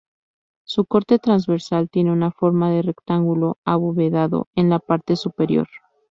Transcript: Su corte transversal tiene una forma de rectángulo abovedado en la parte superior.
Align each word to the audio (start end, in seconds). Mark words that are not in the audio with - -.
Su 0.63 0.85
corte 0.85 1.19
transversal 1.19 1.87
tiene 1.91 2.11
una 2.11 2.31
forma 2.31 2.71
de 2.71 2.81
rectángulo 2.81 3.59
abovedado 3.65 4.47
en 4.55 4.71
la 4.71 4.79
parte 4.79 5.15
superior. 5.15 5.67